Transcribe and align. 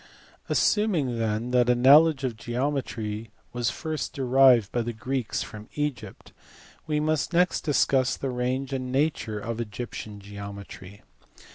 Assuming 0.49 1.19
then 1.19 1.51
that 1.51 1.69
a 1.69 1.75
knowledge 1.75 2.23
of 2.23 2.35
geometry 2.35 3.29
was 3.53 3.69
first 3.69 4.13
derived 4.13 4.71
by 4.71 4.81
the 4.81 4.93
Greeks 4.93 5.43
from 5.43 5.69
Egypt, 5.75 6.31
we 6.87 6.99
must 6.99 7.33
next 7.33 7.61
discuss 7.61 8.17
the 8.17 8.31
range 8.31 8.73
and 8.73 8.91
nature 8.91 9.37
of 9.39 9.61
Egyptian 9.61 10.19
geometry 10.19 11.03
f 11.31 11.37